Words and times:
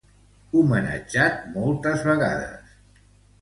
Homenatjat 0.59 1.43
moltes 1.59 2.07
vegades. 2.09 2.75